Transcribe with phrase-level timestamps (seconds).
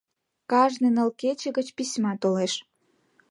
[0.51, 2.53] Кажне ныл кече гыч письма толеш.